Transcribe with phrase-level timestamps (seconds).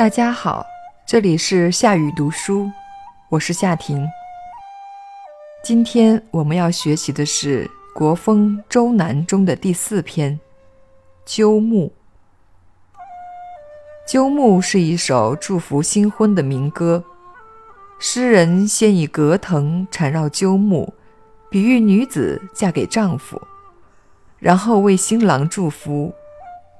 [0.00, 0.64] 大家好，
[1.06, 2.70] 这里是夏雨读书，
[3.28, 4.08] 我是夏婷。
[5.62, 10.32] 今天我们要学习的是《国风·周南》中的第四篇
[11.26, 11.92] 《鸠木》。
[14.10, 17.04] 《鸠木》是一首祝福新婚的民歌，
[17.98, 20.94] 诗人先以葛藤缠绕鸠木，
[21.50, 23.38] 比喻女子嫁给丈夫，
[24.38, 26.14] 然后为新郎祝福，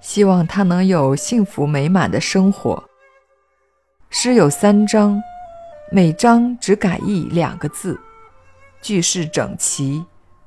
[0.01, 2.83] 希望他能有幸福美满的生活。
[4.13, 5.23] 诗有三章，
[5.93, 7.99] 每章只改一两个字，
[8.83, 10.05] 句式整齐，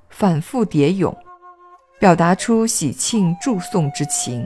[0.09, 1.15] 反复叠咏，
[1.97, 4.45] 表达出喜庆祝颂之情。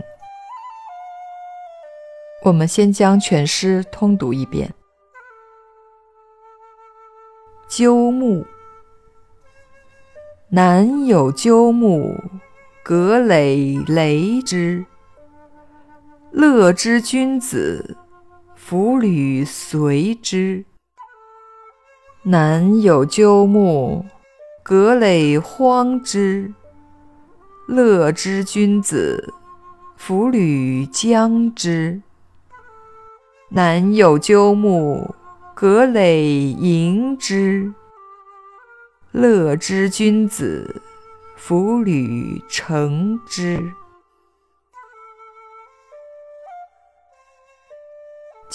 [2.43, 4.71] 我们先将全诗通读一遍。
[7.67, 8.45] 鸠木，
[10.47, 12.15] 南有鸠木，
[12.83, 14.85] 葛藟雷之，
[16.31, 17.97] 乐之君子。
[18.69, 20.65] 弗履随之。
[22.23, 24.05] 南有鸠木，
[24.61, 26.51] 葛藟荒之。
[27.65, 29.33] 乐之君子，
[29.95, 32.01] 弗履将之。
[33.51, 35.15] 南有鸠木，
[35.55, 37.71] 葛藟萦之。
[39.13, 40.81] 乐之君子，
[41.37, 43.71] 弗履成之。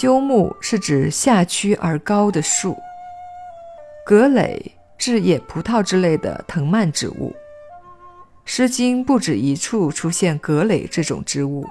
[0.03, 2.77] 鸠木是指下屈而高的树，
[4.05, 4.61] 葛藟
[4.99, 7.33] 是野葡萄之类的藤蔓植物。
[8.45, 11.65] 《诗经》不止一处出现葛藟这种植物，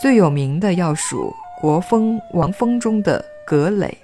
[0.00, 3.94] 最有名的要数《国风·王风》中的葛藟。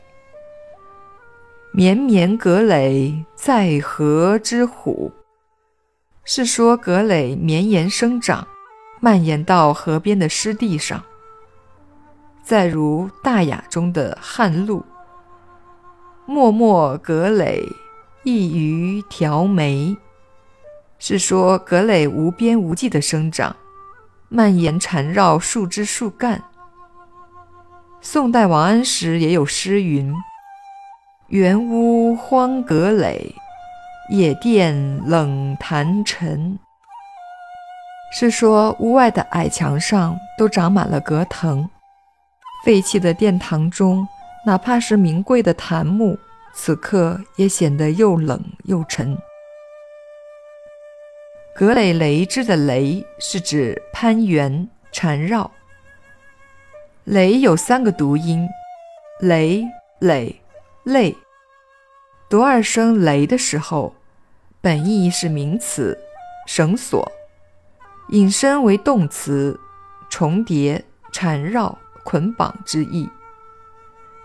[1.73, 5.11] 绵绵葛藟在河之虎，
[6.27, 8.47] 是说葛藟绵延生长，
[9.01, 11.03] 蔓延到河边的湿地上。
[12.43, 14.85] 再如《大雅》中的汉陆，
[16.27, 17.69] 脉脉葛藟，
[18.25, 19.97] 溢于条眉，
[20.99, 23.55] 是说葛藟无边无际的生长，
[24.29, 26.43] 蔓延缠绕树枝树干。
[28.01, 30.13] 宋代王安石也有诗云
[31.29, 33.35] ：“园屋荒葛藟，
[34.11, 36.59] 野殿冷檀陈。”
[38.13, 41.69] 是说屋外的矮墙上都长满了葛藤。
[42.65, 44.07] 废弃的殿堂中，
[44.45, 46.19] 哪怕是名贵的檀木，
[46.53, 49.17] 此刻也显得又冷又沉。
[51.57, 55.51] 葛藟雷之的雷是指攀援、缠绕。
[57.05, 58.49] 雷有三个读音：
[59.21, 59.65] 雷、
[60.01, 60.35] 藟、
[60.85, 61.17] 类。
[62.29, 63.95] 读二声雷的时候，
[64.61, 65.99] 本意是名词，
[66.47, 67.11] 绳索，
[68.11, 69.59] 引申为动词，
[70.09, 71.77] 重叠、缠绕。
[72.05, 73.09] 捆绑之意。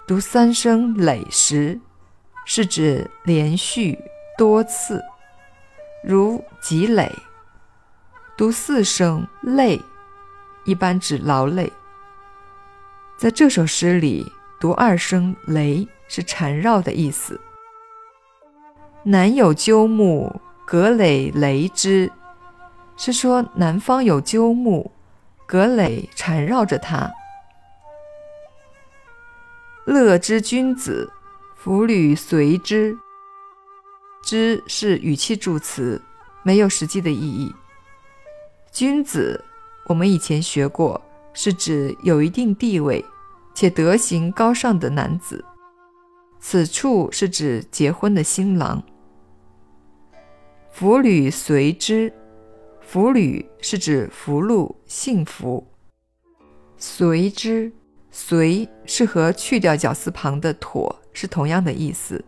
[0.07, 1.79] 读三声累时，
[2.45, 3.97] 是指连续
[4.37, 5.03] 多次，
[6.03, 7.09] 如积累；
[8.37, 9.81] 读四声累，
[10.63, 11.71] 一般指劳累。
[13.17, 17.39] 在这首诗里，读二声雷是缠绕的意思。
[19.03, 22.11] 南有鸠木，葛藟雷之，
[22.97, 24.91] 是说南方有鸠木，
[25.45, 27.11] 葛藟缠绕着它。
[29.85, 31.07] 乐之君子，
[31.55, 32.97] 弗履随之。
[34.23, 36.01] 之是语气助词，
[36.41, 37.53] 没有实际的意义。
[38.71, 39.43] 君子，
[39.85, 40.99] 我们以前学过，
[41.33, 43.05] 是指有一定地位
[43.53, 45.45] 且德行高尚的男子。
[46.39, 48.81] 此处是指结婚的新郎。
[50.71, 52.11] 弗履随之，
[52.81, 55.63] 弗履是指福禄幸福。
[56.75, 57.71] 随之。
[58.17, 62.23] 随是和去掉绞丝旁的妥是同样的意思，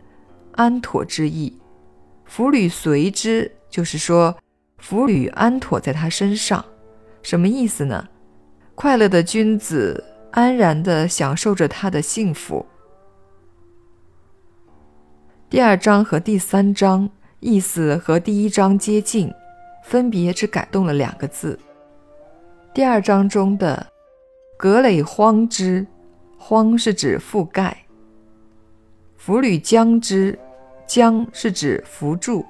[0.51, 1.57] 安妥之意。
[2.25, 4.38] 弗履随之，就是说
[4.80, 6.63] 弗履安妥在他身上，
[7.24, 8.06] 什么意思呢？
[8.75, 12.66] 快乐的君子安然地享受着他的幸福。
[15.50, 17.10] 第二章和第三章
[17.40, 19.33] 意思和第一章接近，
[19.86, 21.57] 分别只改动了两个字。
[22.74, 23.88] 第二章中的。
[24.57, 25.86] 格垒荒之，
[26.36, 27.77] 荒是指覆盖。
[29.15, 30.38] 弗履将之，
[30.88, 32.44] 将是指扶助。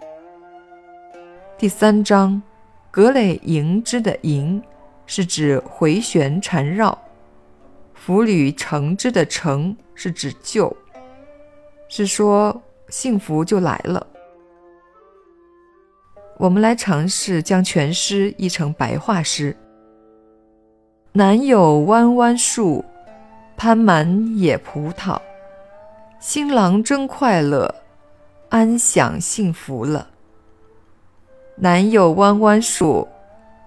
[1.57, 2.41] 第三章，
[2.89, 4.63] 格垒萦之的萦
[5.05, 6.97] 是指回旋缠绕。
[7.93, 10.73] 弗履成之的成是指就，
[11.89, 14.07] 是说幸福就来了。
[16.37, 19.53] 我们来尝试将全诗译成白话诗。
[21.13, 22.85] 南有弯弯树，
[23.55, 25.19] 攀满野葡萄，
[26.19, 27.73] 新郎真快乐，
[28.49, 30.09] 安享幸福了。
[31.55, 33.07] 南有弯弯树，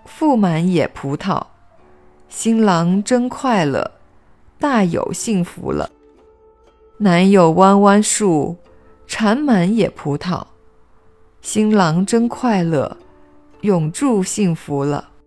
[0.06, 1.42] 覆满野葡萄，
[2.28, 3.90] 新郎真快乐，
[4.60, 5.90] 大有幸福了。
[6.98, 8.56] 南有弯弯树，
[9.08, 10.44] 缠满野葡萄，
[11.40, 12.96] 新郎真快乐，
[13.62, 15.08] 永驻幸福了。《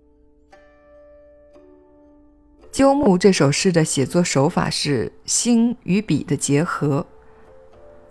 [2.74, 7.06] 鸠木》这首诗的写作手法是心与笔的结合。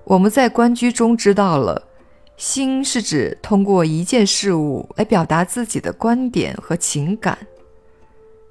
[0.04, 1.88] 我们在关雎中知道了，
[2.36, 7.36] 心是指通过一件事物来表达自己的观点和情感。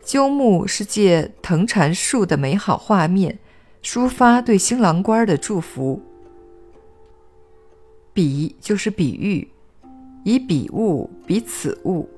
[0.04, 3.40] 鸠木是借藤缠树的美好画面，
[3.82, 6.02] 抒发对新郎官的祝福。
[8.12, 9.50] 比就是比喻，
[10.26, 12.10] 以彼物比此物，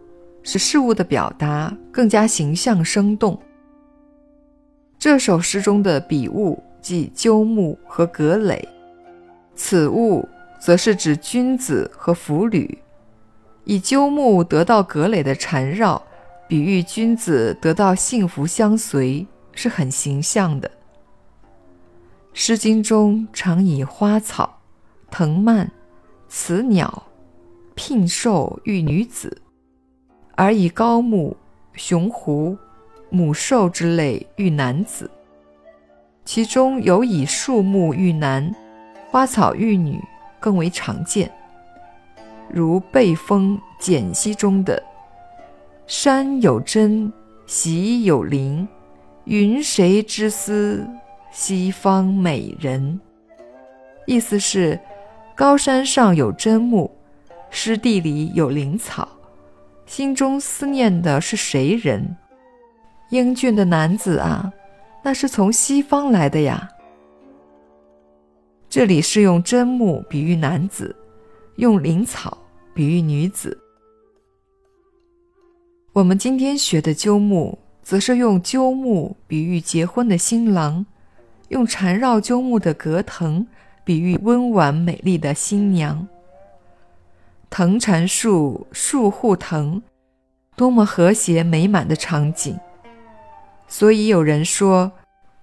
[0.41, 3.39] 使事物的表达更加形象生动。
[5.03, 8.65] 这首诗中的比物即鸠木和葛藟，
[9.53, 10.25] 此物
[10.61, 12.81] 则是指君子和妇女，
[13.65, 16.01] 以鸠木得到葛藟的缠绕，
[16.47, 20.69] 比喻君子得到幸福相随，是很形象的。
[22.31, 24.61] 《诗经》中常以花草、
[25.11, 25.69] 藤蔓、
[26.29, 27.03] 雌鸟、
[27.75, 29.41] 聘兽喻女子，
[30.35, 31.35] 而以高木、
[31.73, 32.57] 雄狐。
[33.13, 35.07] 母兽之类喻男子，
[36.25, 38.51] 其中有以树木喻男、
[39.11, 40.01] 花草喻女
[40.39, 41.31] 更为常见。
[42.49, 44.81] 如《背风·简析》中的
[45.85, 47.13] “山有真，
[47.45, 48.67] 溪有灵，
[49.25, 50.83] 云谁之思？
[51.29, 52.99] 西方美人。”
[54.07, 54.79] 意思是
[55.35, 56.89] 高山上有真木，
[57.51, 59.07] 湿地里有灵草，
[59.85, 62.17] 心中思念的是谁人？
[63.13, 64.51] 英俊的男子啊，
[65.03, 66.67] 那是从西方来的呀。
[68.67, 70.95] 这里是用真木比喻男子，
[71.57, 72.35] 用灵草
[72.73, 73.55] 比喻女子。
[75.93, 80.83] 我们今天学的鸠木，则是用鸠木比喻结婚的新郎，
[81.49, 83.45] 用缠绕鸠木的葛藤
[83.83, 86.07] 比喻温婉美丽的新娘。
[87.51, 89.83] 藤缠树，树护藤，
[90.55, 92.57] 多么和谐美满的场景！
[93.73, 94.91] 所以有人说，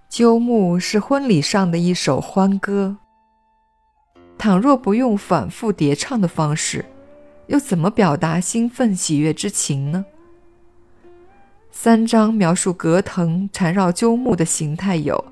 [0.07, 2.95] 鸠木是婚礼上的一首欢歌。
[4.37, 6.85] 倘若不用反复叠唱的方式，
[7.47, 10.05] 又怎么表达兴奋喜悦之情呢？
[11.71, 15.25] 三章描述葛藤缠绕鸠木的形态有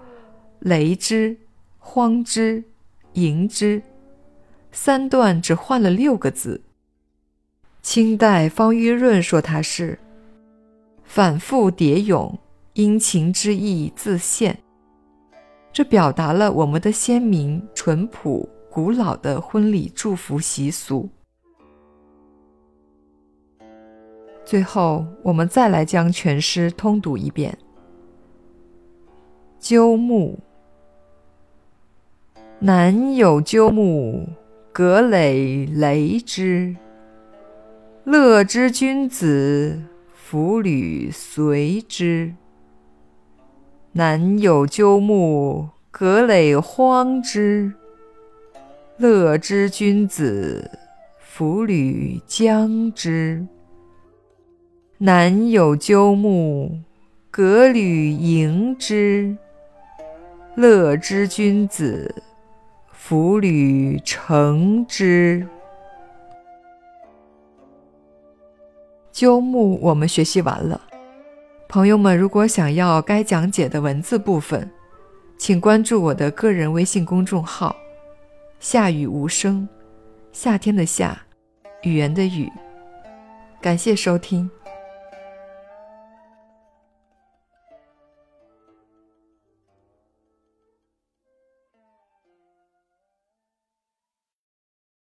[0.59, 1.37] 雷之、
[1.77, 2.61] 荒之、
[3.13, 3.81] 迎之，
[4.73, 6.59] 三段只换了六个字。
[7.81, 9.97] 清代方玉润说它是
[11.05, 12.37] 反复叠咏。
[12.73, 14.57] 殷勤之意自现，
[15.73, 21.09] 这表达了我们的鲜明、淳朴、古老的婚礼祝福习俗。
[24.45, 27.57] 最后，我们再来将全诗通读一遍。
[29.59, 30.39] 鸠木，
[32.59, 34.27] 南有鸠木，
[34.71, 36.75] 葛藟雷之。
[38.05, 39.79] 乐之君子，
[40.13, 42.33] 妇女随之。
[43.93, 47.73] 南有鸠木，葛藟荒之。
[48.97, 50.69] 乐之君子，
[51.17, 53.47] 妇女将之。
[54.99, 56.81] 南有鸠木，
[57.31, 59.35] 葛履迎之。
[60.55, 62.13] 乐之君子，
[62.91, 65.47] 妇女乘之。
[69.11, 70.79] 鸠木，我们学习完了。
[71.71, 74.67] 朋友们，如果想要该讲解的文字部分，
[75.37, 77.75] 请关注我的个人微信公众号
[78.59, 79.69] “夏雨无声”，
[80.33, 81.15] 夏天的夏，
[81.83, 82.51] 语言的语。
[83.61, 84.49] 感谢收听。